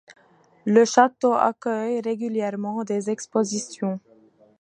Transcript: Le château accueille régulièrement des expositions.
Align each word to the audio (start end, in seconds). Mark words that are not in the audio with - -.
Le 0.65 0.83
château 0.83 1.33
accueille 1.35 2.01
régulièrement 2.01 2.83
des 2.83 3.11
expositions. 3.11 3.99